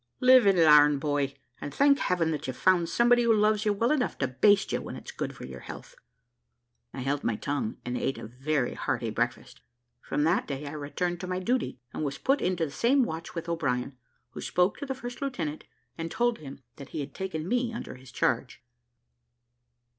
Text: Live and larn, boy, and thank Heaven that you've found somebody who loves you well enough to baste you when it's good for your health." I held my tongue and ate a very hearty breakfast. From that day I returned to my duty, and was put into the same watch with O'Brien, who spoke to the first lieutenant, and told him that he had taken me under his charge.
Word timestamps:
Live 0.19 0.47
and 0.47 0.57
larn, 0.57 0.97
boy, 0.97 1.35
and 1.59 1.71
thank 1.71 1.99
Heaven 1.99 2.31
that 2.31 2.47
you've 2.47 2.57
found 2.57 2.89
somebody 2.89 3.21
who 3.21 3.31
loves 3.35 3.65
you 3.65 3.71
well 3.73 3.91
enough 3.91 4.17
to 4.17 4.27
baste 4.27 4.71
you 4.71 4.81
when 4.81 4.95
it's 4.95 5.11
good 5.11 5.35
for 5.35 5.45
your 5.45 5.59
health." 5.59 5.93
I 6.91 7.01
held 7.01 7.23
my 7.23 7.35
tongue 7.35 7.77
and 7.85 7.95
ate 7.95 8.17
a 8.17 8.25
very 8.25 8.73
hearty 8.73 9.11
breakfast. 9.11 9.61
From 10.01 10.23
that 10.23 10.47
day 10.47 10.65
I 10.65 10.71
returned 10.71 11.19
to 11.19 11.27
my 11.27 11.37
duty, 11.37 11.77
and 11.93 12.03
was 12.03 12.17
put 12.17 12.41
into 12.41 12.65
the 12.65 12.71
same 12.71 13.03
watch 13.03 13.35
with 13.35 13.47
O'Brien, 13.47 13.95
who 14.31 14.41
spoke 14.41 14.79
to 14.79 14.87
the 14.87 14.95
first 14.95 15.21
lieutenant, 15.21 15.65
and 15.99 16.09
told 16.09 16.39
him 16.39 16.63
that 16.77 16.89
he 16.89 17.01
had 17.01 17.13
taken 17.13 17.47
me 17.47 17.71
under 17.71 17.93
his 17.93 18.11
charge. 18.11 18.59